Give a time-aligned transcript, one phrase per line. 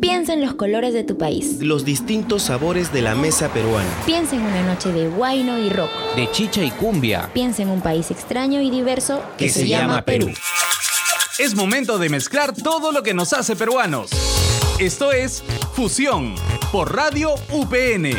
[0.00, 1.56] Piensa en los colores de tu país.
[1.60, 3.88] Los distintos sabores de la mesa peruana.
[4.06, 5.90] Piensa en una noche de guayno y rock.
[6.14, 7.30] De chicha y cumbia.
[7.32, 10.30] Piensa en un país extraño y diverso que, se, llama Perú.
[11.38, 14.10] Es momento de mezclar todo lo que nos hace peruanos.
[14.78, 15.42] Esto es
[15.72, 16.34] Fusión
[16.70, 18.10] por Radio UPN.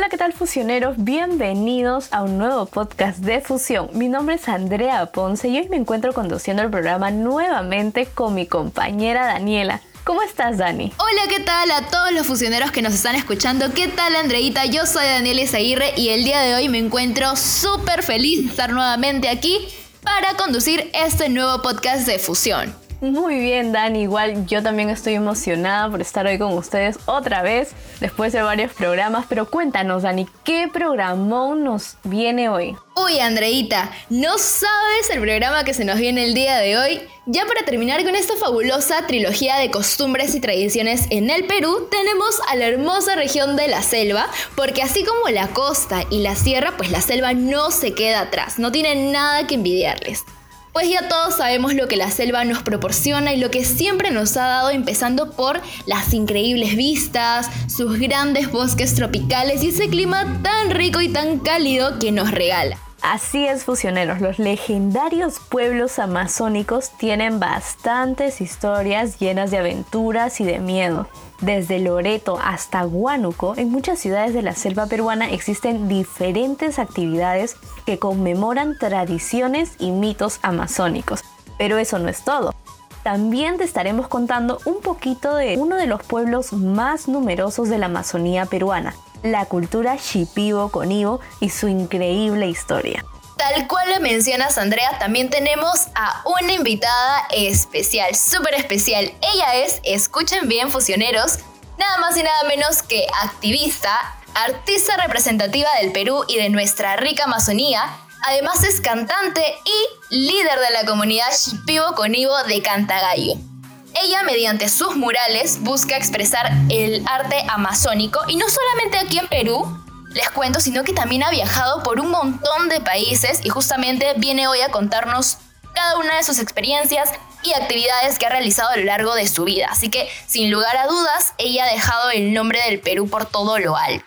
[0.00, 0.94] Hola, ¿qué tal fusioneros?
[0.96, 3.90] Bienvenidos a un nuevo podcast de fusión.
[3.92, 8.46] Mi nombre es Andrea Ponce y hoy me encuentro conduciendo el programa nuevamente con mi
[8.46, 9.82] compañera Daniela.
[10.04, 10.90] ¿Cómo estás, Dani?
[10.96, 13.74] Hola, ¿qué tal a todos los fusioneros que nos están escuchando?
[13.74, 14.64] ¿Qué tal, Andreita?
[14.64, 18.72] Yo soy Daniela Izaguirre y el día de hoy me encuentro súper feliz de estar
[18.72, 19.68] nuevamente aquí
[20.02, 22.74] para conducir este nuevo podcast de fusión.
[23.00, 24.02] Muy bien, Dani.
[24.02, 28.74] Igual yo también estoy emocionada por estar hoy con ustedes otra vez, después de varios
[28.74, 29.24] programas.
[29.26, 32.76] Pero cuéntanos, Dani, ¿qué programón nos viene hoy?
[32.96, 37.00] Uy, Andreita, ¿no sabes el programa que se nos viene el día de hoy?
[37.24, 42.38] Ya para terminar con esta fabulosa trilogía de costumbres y tradiciones en el Perú, tenemos
[42.50, 46.74] a la hermosa región de la selva, porque así como la costa y la sierra,
[46.76, 50.24] pues la selva no se queda atrás, no tiene nada que envidiarles.
[50.72, 54.36] Pues ya todos sabemos lo que la selva nos proporciona y lo que siempre nos
[54.36, 60.70] ha dado empezando por las increíbles vistas, sus grandes bosques tropicales y ese clima tan
[60.70, 62.78] rico y tan cálido que nos regala.
[63.10, 70.60] Así es, fusioneros, los legendarios pueblos amazónicos tienen bastantes historias llenas de aventuras y de
[70.60, 71.08] miedo.
[71.40, 77.98] Desde Loreto hasta Huánuco, en muchas ciudades de la selva peruana existen diferentes actividades que
[77.98, 81.24] conmemoran tradiciones y mitos amazónicos.
[81.58, 82.54] Pero eso no es todo.
[83.02, 87.86] También te estaremos contando un poquito de uno de los pueblos más numerosos de la
[87.86, 93.04] Amazonía peruana, la cultura Shipibo-Conibo y su increíble historia.
[93.36, 99.12] Tal cual le mencionas, Andrea, también tenemos a una invitada especial, súper especial.
[99.22, 101.38] Ella es, escuchen bien, fusioneros,
[101.78, 103.90] nada más y nada menos que activista,
[104.34, 107.82] artista representativa del Perú y de nuestra rica Amazonía.
[108.26, 113.49] Además es cantante y líder de la comunidad Shipibo Conibo de Cantagallo.
[113.94, 119.84] Ella, mediante sus murales, busca expresar el arte amazónico y no solamente aquí en Perú,
[120.12, 124.48] les cuento, sino que también ha viajado por un montón de países y justamente viene
[124.48, 125.38] hoy a contarnos
[125.74, 127.10] cada una de sus experiencias
[127.42, 129.68] y actividades que ha realizado a lo largo de su vida.
[129.70, 133.58] Así que, sin lugar a dudas, ella ha dejado el nombre del Perú por todo
[133.58, 134.04] lo alto.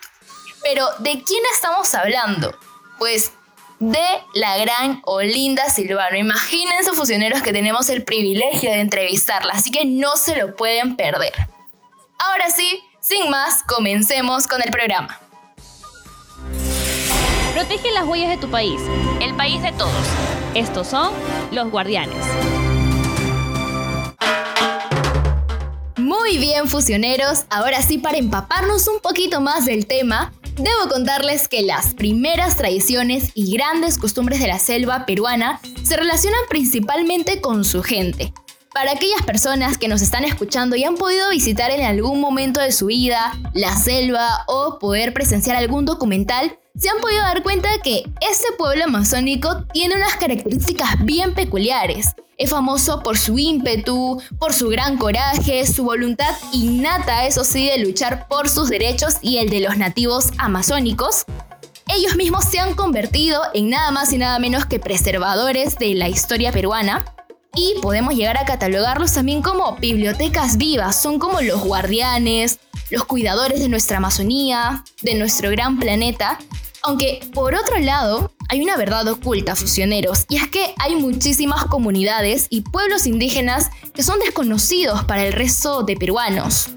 [0.62, 2.56] Pero, ¿de quién estamos hablando?
[2.98, 3.32] Pues
[3.80, 4.04] de
[4.34, 6.16] la gran Olinda Silvano.
[6.16, 11.32] Imagínense, fusioneros, que tenemos el privilegio de entrevistarla, así que no se lo pueden perder.
[12.18, 15.18] Ahora sí, sin más, comencemos con el programa.
[17.52, 18.80] Protege las huellas de tu país,
[19.20, 20.06] el país de todos.
[20.54, 21.12] Estos son
[21.50, 22.24] los guardianes.
[25.96, 27.44] Muy bien, fusioneros.
[27.50, 33.30] Ahora sí, para empaparnos un poquito más del tema, debo contarles que las primeras tradiciones
[33.34, 38.32] y grandes costumbres de la selva peruana se relacionan principalmente con su gente.
[38.72, 42.72] Para aquellas personas que nos están escuchando y han podido visitar en algún momento de
[42.72, 47.78] su vida la selva o poder presenciar algún documental, se han podido dar cuenta de
[47.78, 52.14] que este pueblo amazónico tiene unas características bien peculiares.
[52.36, 57.78] Es famoso por su ímpetu, por su gran coraje, su voluntad innata, eso sí, de
[57.78, 61.26] luchar por sus derechos y el de los nativos amazónicos.
[61.86, 66.08] Ellos mismos se han convertido en nada más y nada menos que preservadores de la
[66.08, 67.04] historia peruana.
[67.54, 72.58] Y podemos llegar a catalogarlos también como bibliotecas vivas, son como los guardianes,
[72.94, 76.38] los cuidadores de nuestra Amazonía, de nuestro gran planeta,
[76.84, 82.46] aunque por otro lado, hay una verdad oculta, fusioneros, y es que hay muchísimas comunidades
[82.50, 86.68] y pueblos indígenas que son desconocidos para el resto de peruanos.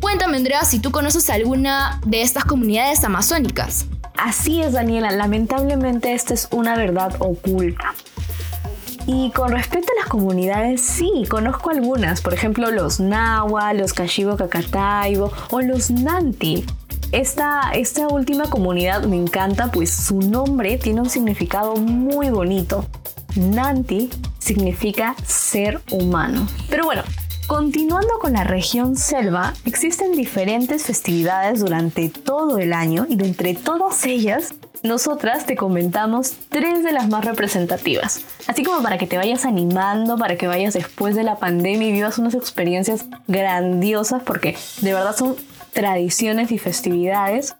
[0.00, 3.86] Cuéntame, Andrea, si tú conoces alguna de estas comunidades amazónicas.
[4.16, 7.94] Así es, Daniela, lamentablemente esta es una verdad oculta.
[9.06, 14.36] Y con respecto a las comunidades, sí, conozco algunas, por ejemplo los Nahua, los Kashibo
[14.36, 16.64] Kakataibo o los Nanti.
[17.12, 22.86] Esta, esta última comunidad me encanta pues su nombre tiene un significado muy bonito.
[23.36, 26.46] Nanti significa ser humano.
[26.68, 27.02] Pero bueno,
[27.48, 33.54] continuando con la región selva, existen diferentes festividades durante todo el año y de entre
[33.54, 38.24] todas ellas nosotras te comentamos tres de las más representativas.
[38.46, 41.92] Así como para que te vayas animando, para que vayas después de la pandemia y
[41.92, 45.36] vivas unas experiencias grandiosas, porque de verdad son
[45.72, 47.54] tradiciones y festividades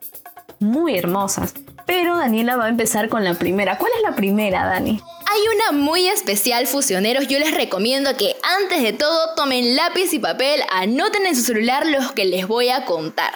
[0.59, 1.55] muy hermosas.
[1.87, 3.77] Pero Daniela va a empezar con la primera.
[3.77, 5.01] ¿Cuál es la primera, Dani?
[5.33, 7.29] Hay una muy especial, fusioneros.
[7.29, 11.87] Yo les recomiendo que antes de todo tomen lápiz y papel, anoten en su celular
[11.87, 13.33] los que les voy a contar.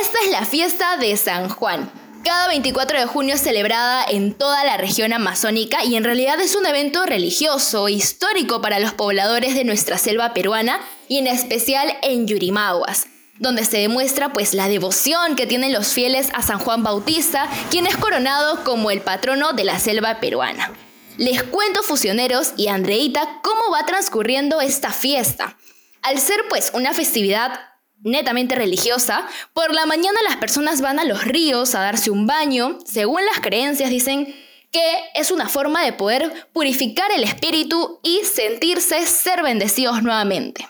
[0.00, 1.90] Esta es la fiesta de San Juan.
[2.28, 6.56] Cada 24 de junio es celebrada en toda la región amazónica y en realidad es
[6.56, 10.78] un evento religioso, histórico para los pobladores de nuestra selva peruana
[11.08, 13.06] y en especial en Yurimaguas
[13.38, 17.86] donde se demuestra pues la devoción que tienen los fieles a San Juan Bautista, quien
[17.86, 20.70] es coronado como el patrono de la selva peruana.
[21.16, 25.56] Les cuento fusioneros y Andreita cómo va transcurriendo esta fiesta.
[26.02, 27.58] Al ser pues una festividad
[28.02, 32.78] netamente religiosa, por la mañana las personas van a los ríos a darse un baño,
[32.84, 34.34] según las creencias dicen
[34.70, 40.68] que es una forma de poder purificar el espíritu y sentirse ser bendecidos nuevamente.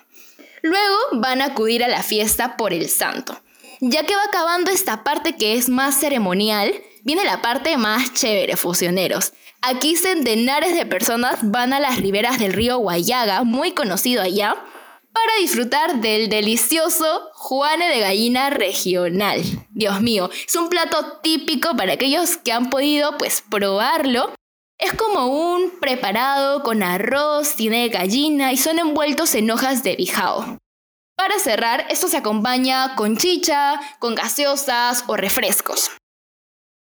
[0.62, 3.40] Luego van a acudir a la fiesta por el santo.
[3.80, 8.56] Ya que va acabando esta parte que es más ceremonial, viene la parte más chévere,
[8.56, 9.32] fusioneros.
[9.60, 14.56] Aquí centenares de personas van a las riberas del río Guayaga, muy conocido allá,
[15.26, 19.42] para disfrutar del delicioso Juane de gallina regional.
[19.70, 24.32] Dios mío, es un plato típico para aquellos que han podido pues probarlo
[24.78, 30.58] es como un preparado con arroz, tiene gallina y son envueltos en hojas de bijao.
[31.16, 35.90] Para cerrar, esto se acompaña con chicha, con gaseosas o refrescos.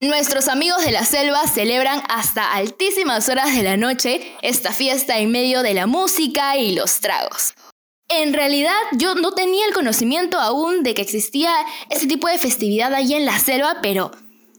[0.00, 5.30] Nuestros amigos de la selva celebran hasta altísimas horas de la noche esta fiesta en
[5.30, 7.52] medio de la música y los tragos.
[8.08, 11.50] En realidad yo no tenía el conocimiento aún de que existía
[11.88, 14.12] ese tipo de festividad allí en la selva, pero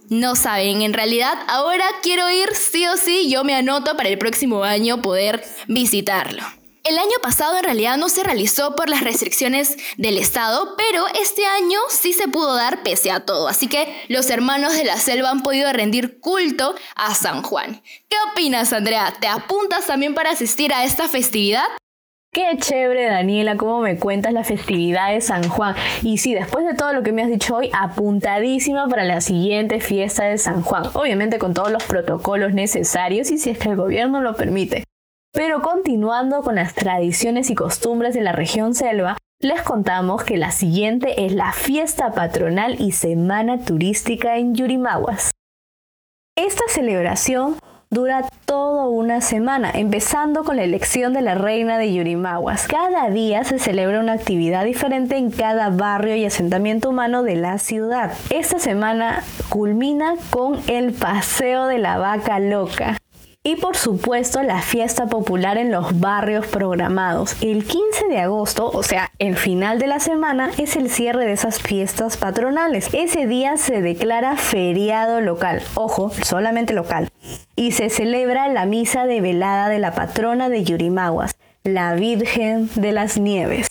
[0.10, 4.18] no saben, en realidad ahora quiero ir sí o sí, yo me anoto para el
[4.18, 6.44] próximo año poder visitarlo.
[6.84, 11.45] El año pasado en realidad no se realizó por las restricciones del Estado, pero este
[11.45, 15.30] año sí se pudo dar pese a todo, así que los hermanos de la selva
[15.30, 17.81] han podido rendir culto a San Juan.
[18.10, 19.16] ¿Qué opinas, Andrea?
[19.22, 21.63] ¿Te apuntas también para asistir a esta festividad?
[22.33, 25.75] Qué chévere, Daniela, cómo me cuentas la festividad de San Juan.
[26.01, 29.80] Y sí, después de todo lo que me has dicho hoy, apuntadísima para la siguiente
[29.80, 30.85] fiesta de San Juan.
[30.95, 34.83] Obviamente con todos los protocolos necesarios y si es que el gobierno lo permite.
[35.31, 40.50] Pero continuando con las tradiciones y costumbres de la región selva, les contamos que la
[40.50, 45.30] siguiente es la fiesta patronal y semana turística en Yurimaguas.
[46.35, 47.57] Esta celebración
[47.94, 52.68] dura toda una semana, empezando con la elección de la reina de Yurimaguas.
[52.68, 57.60] Cada día se celebra una actividad diferente en cada barrio y asentamiento humano de la
[57.60, 58.12] ciudad.
[58.30, 62.98] Esta semana culmina con el Paseo de la Vaca Loca,
[63.44, 67.36] y por supuesto la fiesta popular en los barrios programados.
[67.42, 71.34] El 15 de agosto, o sea, el final de la semana, es el cierre de
[71.34, 72.90] esas fiestas patronales.
[72.94, 77.10] Ese día se declara feriado local, ojo, solamente local,
[77.57, 81.36] y se celebra la misa de velada de la patrona de Yurimaguas,
[81.66, 83.68] la Virgen de las Nieves.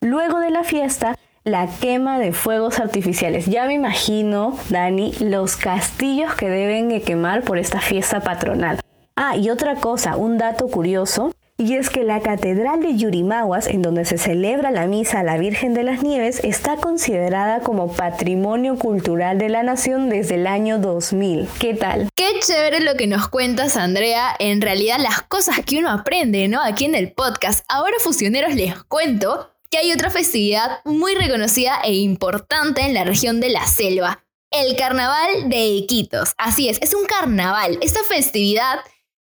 [0.00, 3.46] Luego de la fiesta, la quema de fuegos artificiales.
[3.46, 8.80] Ya me imagino, Dani, los castillos que deben quemar por esta fiesta patronal.
[9.16, 13.80] Ah, y otra cosa, un dato curioso, y es que la Catedral de Yurimaguas, en
[13.80, 18.76] donde se celebra la misa a la Virgen de las Nieves, está considerada como Patrimonio
[18.76, 21.48] Cultural de la Nación desde el año 2000.
[21.60, 22.08] ¿Qué tal?
[22.16, 24.34] Qué chévere lo que nos cuentas, Andrea.
[24.40, 26.60] En realidad, las cosas que uno aprende, ¿no?
[26.60, 27.64] Aquí en el podcast.
[27.68, 33.38] Ahora, fusioneros, les cuento que hay otra festividad muy reconocida e importante en la región
[33.38, 34.24] de la selva.
[34.50, 36.34] El Carnaval de Iquitos.
[36.36, 37.78] Así es, es un carnaval.
[37.80, 38.80] Esta festividad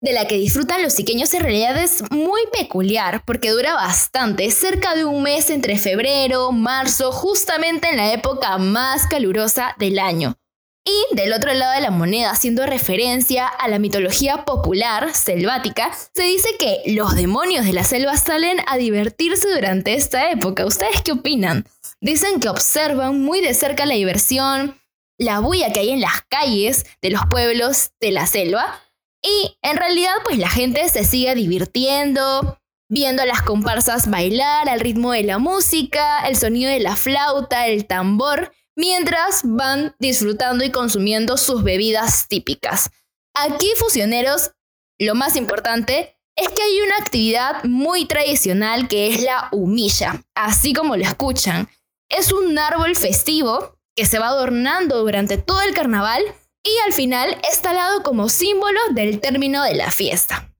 [0.02, 4.96] de la que disfrutan los siqueños en realidad es muy peculiar porque dura bastante, cerca
[4.96, 10.36] de un mes entre febrero, marzo, justamente en la época más calurosa del año.
[10.84, 16.24] Y del otro lado de la moneda, haciendo referencia a la mitología popular selvática, se
[16.24, 20.66] dice que los demonios de la selva salen a divertirse durante esta época.
[20.66, 21.64] ¿Ustedes qué opinan?
[22.00, 24.80] Dicen que observan muy de cerca la diversión,
[25.16, 28.82] la bulla que hay en las calles de los pueblos de la selva
[29.22, 34.80] y en realidad pues la gente se sigue divirtiendo, viendo a las comparsas bailar al
[34.80, 40.70] ritmo de la música, el sonido de la flauta, el tambor, mientras van disfrutando y
[40.70, 42.90] consumiendo sus bebidas típicas.
[43.34, 44.52] Aquí, fusioneros,
[44.98, 50.72] lo más importante es que hay una actividad muy tradicional que es la humilla, así
[50.72, 51.68] como lo escuchan.
[52.10, 56.22] Es un árbol festivo que se va adornando durante todo el carnaval
[56.64, 60.52] y al final es talado como símbolo del término de la fiesta.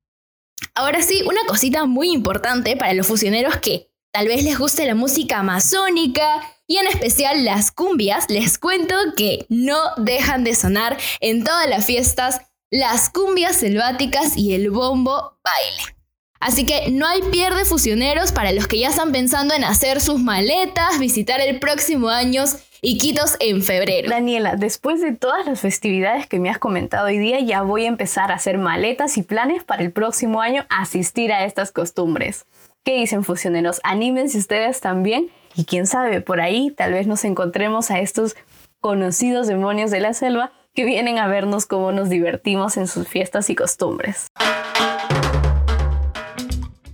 [0.75, 4.95] Ahora sí, una cosita muy importante para los fusioneros que tal vez les guste la
[4.95, 11.45] música amazónica y en especial las cumbias, les cuento que no dejan de sonar en
[11.45, 12.41] todas las fiestas
[12.71, 15.97] las cumbias selváticas y el bombo baile.
[16.41, 20.19] Así que no hay pierde fusioneros para los que ya están pensando en hacer sus
[20.19, 22.45] maletas, visitar el próximo año
[22.85, 24.11] Iquitos en febrero.
[24.11, 27.89] Daniela, después de todas las festividades que me has comentado hoy día, ya voy a
[27.89, 32.45] empezar a hacer maletas y planes para el próximo año asistir a estas costumbres.
[32.83, 33.81] ¿Qué dicen fusioneros?
[33.85, 38.35] Anímense ustedes también y quién sabe, por ahí tal vez nos encontremos a estos
[38.81, 43.49] conocidos demonios de la selva que vienen a vernos cómo nos divertimos en sus fiestas
[43.49, 44.27] y costumbres.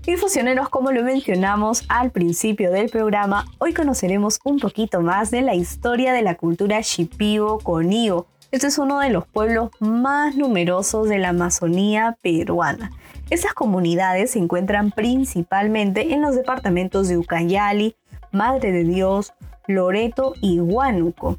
[0.08, 5.42] Y fusioneros, como lo mencionamos al principio del programa, hoy conoceremos un poquito más de
[5.42, 8.26] la historia de la cultura Shipibo Conío.
[8.50, 12.90] Este es uno de los pueblos más numerosos de la Amazonía peruana.
[13.28, 17.94] Estas comunidades se encuentran principalmente en los departamentos de Ucayali,
[18.32, 19.34] Madre de Dios,
[19.66, 21.36] Loreto y Huánuco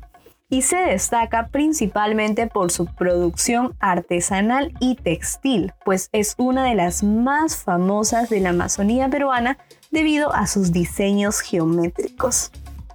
[0.50, 7.04] y se destaca principalmente por su producción artesanal y textil, pues es una de las
[7.04, 9.58] más famosas de la Amazonía peruana
[9.92, 12.52] debido a sus diseños geométricos.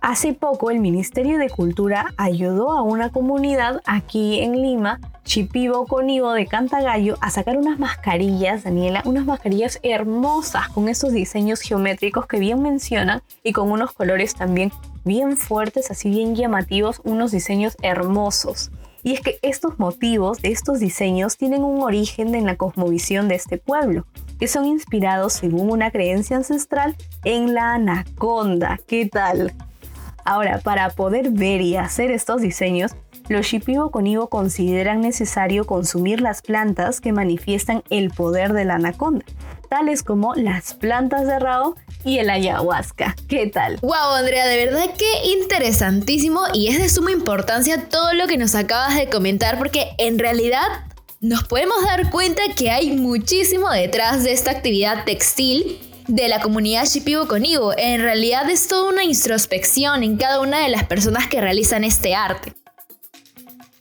[0.07, 6.35] Hace poco el Ministerio de Cultura ayudó a una comunidad aquí en Lima, Chipibo Conivo
[6.35, 12.39] de Cantagallo, a sacar unas mascarillas, Daniela, unas mascarillas hermosas con esos diseños geométricos que
[12.39, 14.73] bien mencionan y con unos colores también
[15.07, 18.71] bien fuertes, así bien llamativos, unos diseños hermosos.
[19.03, 23.57] Y es que estos motivos estos diseños tienen un origen en la cosmovisión de este
[23.57, 24.05] pueblo,
[24.39, 26.95] que son inspirados según una creencia ancestral
[27.25, 28.79] en la anaconda.
[28.87, 29.55] ¿Qué tal?
[30.25, 32.93] Ahora, para poder ver y hacer estos diseños,
[33.29, 39.25] los Shipibo Conibo consideran necesario consumir las plantas que manifiestan el poder de la anaconda,
[39.71, 43.17] tales como las plantas de rao y el ayahuasca.
[43.29, 43.79] ¿Qué tal?
[43.81, 48.55] Wow, Andrea, de verdad que interesantísimo y es de suma importancia todo lo que nos
[48.55, 50.67] acabas de comentar porque en realidad
[51.21, 56.87] nos podemos dar cuenta que hay muchísimo detrás de esta actividad textil de la comunidad
[56.87, 57.73] Shipibo Conibo.
[57.77, 62.15] En realidad es toda una introspección en cada una de las personas que realizan este
[62.15, 62.53] arte.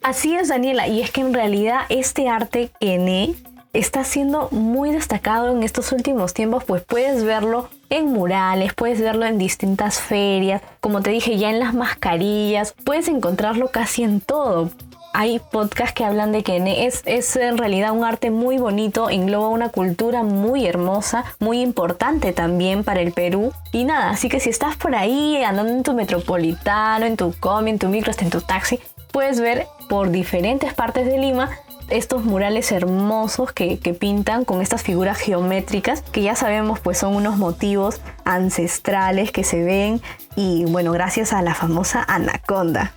[0.01, 3.33] Así es, Daniela, y es que en realidad este arte N
[3.71, 9.25] está siendo muy destacado en estos últimos tiempos, pues puedes verlo en murales, puedes verlo
[9.25, 14.69] en distintas ferias, como te dije ya en las mascarillas, puedes encontrarlo casi en todo.
[15.15, 19.47] Hay podcasts que hablan de que es, es en realidad un arte muy bonito, engloba
[19.49, 23.53] una cultura muy hermosa, muy importante también para el Perú.
[23.71, 27.69] Y nada, así que si estás por ahí andando en tu metropolitano, en tu comi,
[27.69, 28.79] en tu micro, hasta en tu taxi,
[29.11, 31.51] puedes ver por diferentes partes de Lima
[31.89, 37.37] estos murales hermosos que, pintan con estas figuras geométricas que ya sabemos pues son unos
[37.37, 40.01] motivos ancestrales que se ven
[40.35, 42.93] y bueno gracias a la famosa anaconda.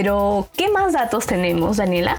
[0.00, 2.18] Pero ¿qué más datos tenemos Daniela?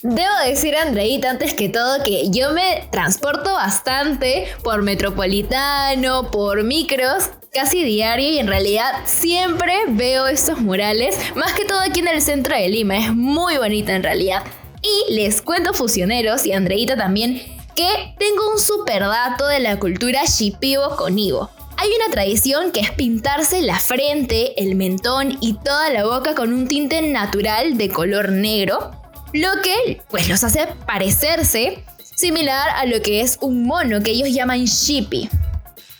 [0.00, 7.28] Debo decir, Andreita, antes que todo, que yo me transporto bastante por metropolitano, por micros,
[7.52, 12.22] casi diario y en realidad siempre veo estos murales, más que todo aquí en el
[12.22, 14.42] centro de Lima, es muy bonito en realidad.
[14.80, 17.42] Y les cuento fusioneros y Andreita también
[17.74, 21.50] que tengo un super dato de la cultura shipibo conibo.
[21.78, 26.52] Hay una tradición que es pintarse la frente, el mentón y toda la boca con
[26.52, 28.92] un tinte natural de color negro,
[29.34, 34.30] lo que pues los hace parecerse similar a lo que es un mono que ellos
[34.30, 35.28] llaman shipi.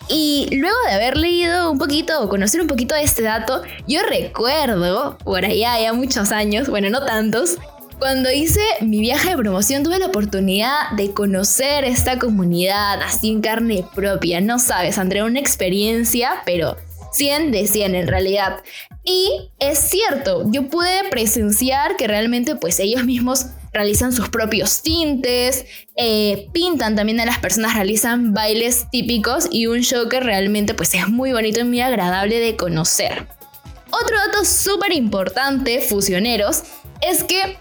[0.08, 4.02] Y luego de haber leído un poquito o conocer un poquito de este dato, yo
[4.02, 7.56] recuerdo, por allá ya muchos años, bueno, no tantos,
[7.98, 13.40] cuando hice mi viaje de promoción tuve la oportunidad de conocer esta comunidad así en
[13.40, 14.40] carne propia.
[14.40, 16.76] No sabes, Andrea, una experiencia, pero
[17.12, 18.62] 100 de 100 en realidad.
[19.04, 25.66] Y es cierto, yo pude presenciar que realmente pues ellos mismos realizan sus propios tintes,
[25.96, 30.94] eh, pintan también a las personas, realizan bailes típicos y un show que realmente pues
[30.94, 33.26] es muy bonito y muy agradable de conocer.
[33.90, 36.64] Otro dato súper importante, fusioneros,
[37.00, 37.58] es que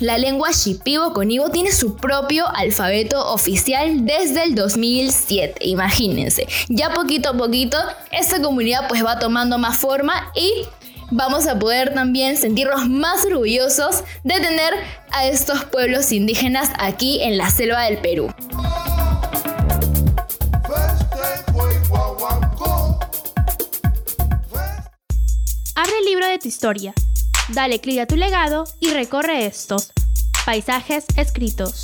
[0.00, 6.48] la lengua shipibo conibo tiene su propio alfabeto oficial desde el 2007, imagínense.
[6.68, 7.76] Ya poquito a poquito
[8.10, 10.50] esta comunidad pues va tomando más forma y
[11.10, 14.74] vamos a poder también sentirnos más orgullosos de tener
[15.12, 18.32] a estos pueblos indígenas aquí en la selva del Perú.
[25.74, 26.94] Abre el libro de tu historia,
[27.52, 29.92] dale clic a tu legado y recorre estos
[30.44, 31.82] paisajes escritos.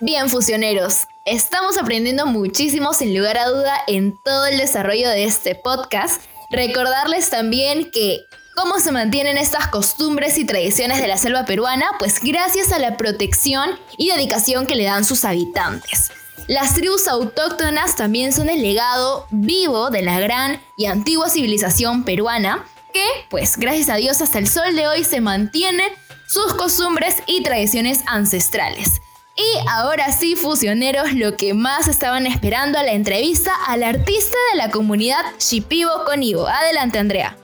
[0.00, 5.54] Bien, fusioneros, estamos aprendiendo muchísimo sin lugar a duda en todo el desarrollo de este
[5.54, 6.20] podcast.
[6.50, 8.18] Recordarles también que
[8.56, 12.96] cómo se mantienen estas costumbres y tradiciones de la selva peruana, pues gracias a la
[12.96, 16.10] protección y dedicación que le dan sus habitantes.
[16.48, 22.64] Las tribus autóctonas también son el legado vivo de la gran y antigua civilización peruana,
[22.92, 25.88] que, pues gracias a Dios hasta el sol de hoy se mantienen
[26.26, 29.00] sus costumbres y tradiciones ancestrales.
[29.36, 34.58] Y ahora sí, fusioneros, lo que más estaban esperando a la entrevista al artista de
[34.58, 36.46] la comunidad Shipibo Conigo.
[36.46, 37.36] Adelante, Andrea.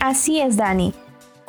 [0.00, 0.94] Así es, Dani.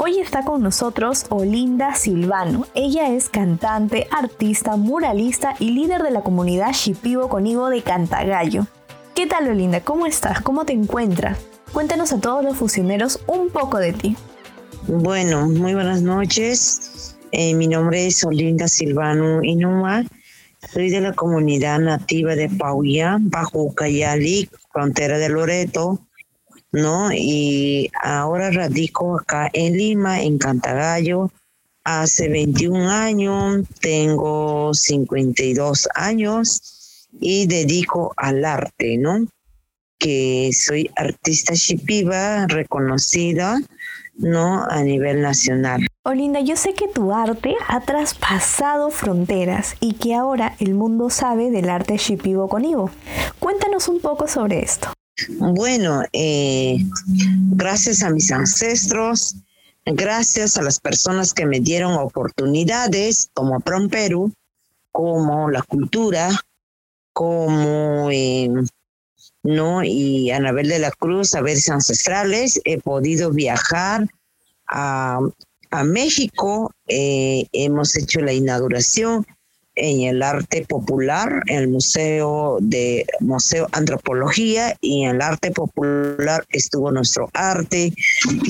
[0.01, 2.65] Hoy está con nosotros Olinda Silvano.
[2.73, 8.65] Ella es cantante, artista, muralista y líder de la comunidad Shipibo Conigo de Cantagallo.
[9.13, 9.81] ¿Qué tal, Olinda?
[9.81, 10.39] ¿Cómo estás?
[10.39, 11.37] ¿Cómo te encuentras?
[11.73, 14.15] Cuéntanos a todos los fusioneros un poco de ti.
[14.87, 17.17] Bueno, muy buenas noches.
[17.33, 20.05] Eh, mi nombre es Olinda Silvano Inuma.
[20.71, 25.99] Soy de la comunidad nativa de Pauya, bajo Ucayali, frontera de Loreto,
[26.71, 27.11] ¿no?
[27.13, 31.31] Y ahora radico acá en Lima, en Cantagallo.
[31.83, 39.25] Hace 21 años, tengo 52 años y dedico al arte, ¿no?
[39.97, 43.59] Que soy artista shipiba reconocida
[44.19, 45.87] no a nivel nacional.
[46.03, 51.49] Olinda, yo sé que tu arte ha traspasado fronteras y que ahora el mundo sabe
[51.49, 52.91] del arte shipibo con Ivo.
[53.39, 54.91] Cuéntanos un poco sobre esto.
[55.27, 56.77] Bueno, eh,
[57.51, 59.35] gracias a mis ancestros,
[59.85, 64.33] gracias a las personas que me dieron oportunidades como Prom Perú,
[64.91, 66.29] como la cultura,
[67.13, 68.49] como eh,
[69.43, 69.83] ¿no?
[69.83, 74.07] Y Anabel de la Cruz, saberes ancestrales, he podido viajar
[74.67, 75.19] a,
[75.85, 79.25] México, eh, hemos hecho la inauguración
[79.79, 86.45] en el arte popular, en el Museo de Museo Antropología y en el arte popular
[86.49, 87.93] estuvo nuestro arte,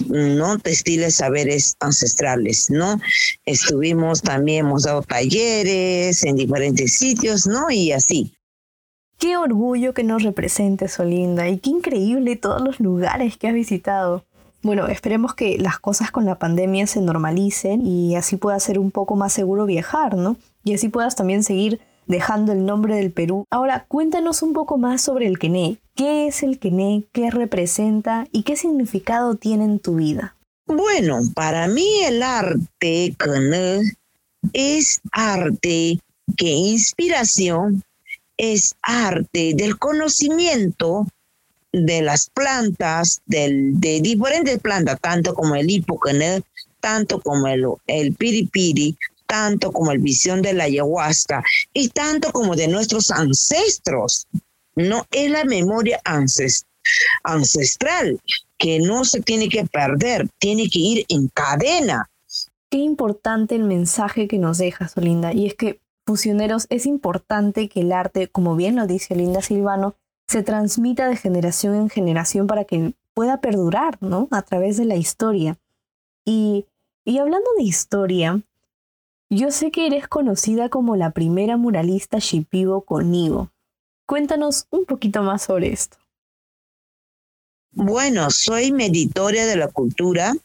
[0.08, 0.58] ¿no?
[0.60, 3.00] Textiles saberes ancestrales, ¿no?
[3.46, 7.70] Estuvimos también, hemos dado talleres en diferentes sitios, ¿no?
[7.70, 8.34] Y así.
[9.18, 14.26] Qué orgullo que nos representes, Olinda, y qué increíble todos los lugares que has visitado.
[14.62, 18.92] Bueno, esperemos que las cosas con la pandemia se normalicen y así pueda ser un
[18.92, 20.36] poco más seguro viajar, ¿no?
[20.66, 23.46] Y así puedas también seguir dejando el nombre del Perú.
[23.52, 25.78] Ahora, cuéntanos un poco más sobre el Quené.
[25.96, 27.04] ¿Qué es el Quené?
[27.14, 28.28] ¿Qué representa?
[28.32, 30.36] ¿Y qué significado tiene en tu vida?
[30.66, 33.82] Bueno, para mí el arte Quené
[34.54, 36.00] es arte
[36.36, 37.84] que inspiración
[38.38, 41.06] es arte del conocimiento
[41.72, 46.42] de las plantas, del, de diferentes plantas, tanto como el hipocané,
[46.80, 52.56] tanto como el, el piripiri, tanto como el visión de la ayahuasca y tanto como
[52.56, 54.28] de nuestros ancestros.
[54.76, 56.02] No es la memoria
[57.24, 58.20] ancestral
[58.58, 62.10] que no se tiene que perder, tiene que ir en cadena.
[62.70, 67.82] Qué importante el mensaje que nos deja, Solinda, y es que fusioneros, es importante que
[67.82, 69.96] el arte, como bien lo dice Linda Silvano,
[70.30, 74.28] se transmita de generación en generación para que pueda perdurar, ¿no?
[74.30, 75.58] A través de la historia.
[76.24, 76.68] Y,
[77.04, 78.40] y hablando de historia,
[79.32, 83.50] yo sé que eres conocida como la primera muralista shipibo Ivo.
[84.06, 85.98] Cuéntanos un poquito más sobre esto.
[87.72, 90.36] Bueno, soy meditoria de la cultura,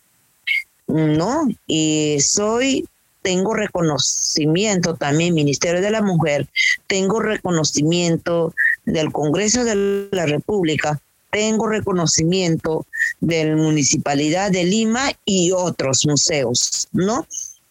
[0.87, 1.47] ¿no?
[1.67, 2.89] Y soy
[3.21, 6.47] tengo reconocimiento también, Ministerio de la Mujer,
[6.87, 12.87] tengo reconocimiento del Congreso de la República, tengo reconocimiento
[13.21, 17.27] de la Municipalidad de Lima y otros museos, ¿no?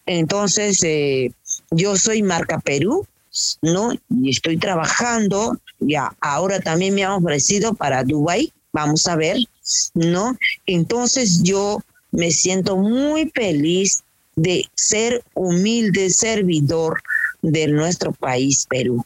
[0.06, 1.32] Entonces, eh,
[1.72, 3.08] yo soy Marca Perú,
[3.62, 3.94] ¿no?
[4.10, 9.38] Y estoy trabajando, ya ahora también me han ofrecido para Dubái, vamos a ver,
[9.94, 10.38] ¿no?
[10.66, 14.04] Entonces yo me siento muy feliz
[14.36, 17.02] de ser humilde servidor
[17.42, 19.06] de nuestro país, Perú.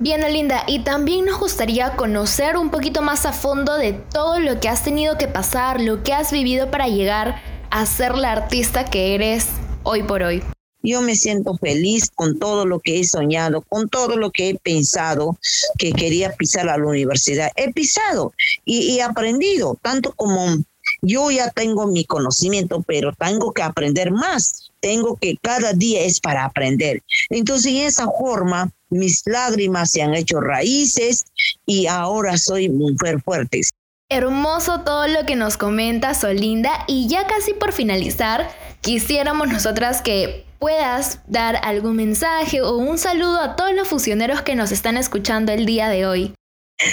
[0.00, 4.60] Bien, Linda, y también nos gustaría conocer un poquito más a fondo de todo lo
[4.60, 8.84] que has tenido que pasar, lo que has vivido para llegar a ser la artista
[8.84, 9.48] que eres
[9.82, 10.40] hoy por hoy.
[10.84, 14.54] Yo me siento feliz con todo lo que he soñado, con todo lo que he
[14.54, 15.36] pensado
[15.78, 17.50] que quería pisar a la universidad.
[17.56, 18.32] He pisado
[18.64, 20.58] y, y aprendido, tanto como
[21.02, 24.67] yo ya tengo mi conocimiento, pero tengo que aprender más.
[24.80, 27.02] Tengo que cada día es para aprender.
[27.30, 31.24] Entonces, en esa forma, mis lágrimas se han hecho raíces
[31.66, 33.62] y ahora soy mujer fuerte.
[34.10, 40.46] Hermoso todo lo que nos comenta Solinda y ya casi por finalizar, quisiéramos nosotras que
[40.58, 45.52] puedas dar algún mensaje o un saludo a todos los fusioneros que nos están escuchando
[45.52, 46.34] el día de hoy.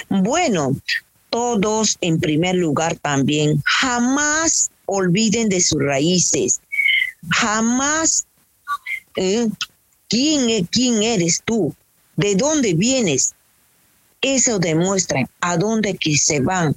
[0.10, 0.76] Bueno,
[1.30, 6.60] todos en primer lugar también, jamás olviden de sus raíces,
[7.30, 8.26] jamás
[9.16, 9.48] eh,
[10.08, 11.74] quién, e-, quién eres tú,
[12.16, 13.34] de dónde vienes.
[14.22, 16.76] Eso demuestra a dónde que se van,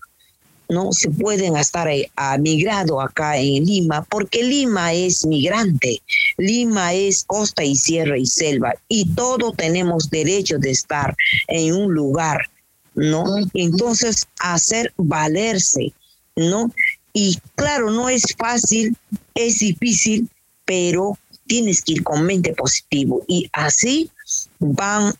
[0.68, 6.02] no se pueden estar a migrado acá en Lima, porque Lima es migrante,
[6.36, 11.94] Lima es costa y sierra y selva, y todos tenemos derecho de estar en un
[11.94, 12.50] lugar,
[12.94, 13.24] ¿no?
[13.54, 15.92] Entonces, hacer valerse,
[16.36, 16.70] ¿no?
[17.14, 18.94] Y claro, no es fácil,
[19.34, 20.28] es difícil,
[20.68, 24.10] pero tienes que ir con mente positivo y así
[24.58, 25.14] van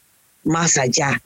[0.45, 1.23] más allá.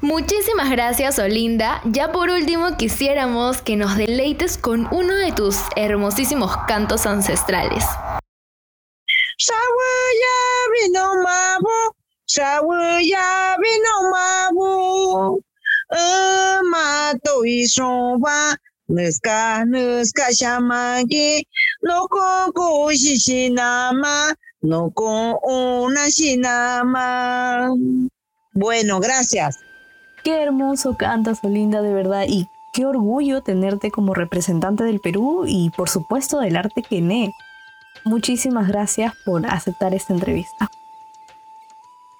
[0.00, 1.82] Muchísimas gracias Olinda.
[1.84, 7.84] Ya por último quisiéramos que nos deleites con uno de tus hermosísimos cantos ancestrales.
[28.52, 29.58] Bueno, gracias.
[30.22, 32.24] Qué hermoso cantas, Olinda, de verdad.
[32.28, 37.32] Y qué orgullo tenerte como representante del Perú y por supuesto del arte quené.
[38.04, 40.68] Muchísimas gracias por aceptar esta entrevista.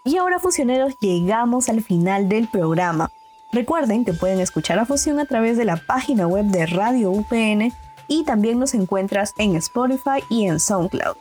[0.04, 3.10] Y ahora, fusioneros, llegamos al final del programa.
[3.52, 7.72] Recuerden que pueden escuchar a Fusión a través de la página web de Radio UPN
[8.06, 11.16] y también nos encuentras en Spotify y en SoundCloud.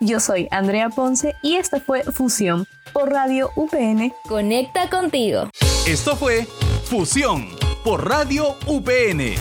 [0.00, 4.12] Yo soy Andrea Ponce y esta fue Fusión por Radio UPN.
[4.28, 5.48] Conecta contigo.
[5.86, 6.46] Esto fue
[6.84, 7.48] Fusión
[7.84, 9.34] por Radio UPN.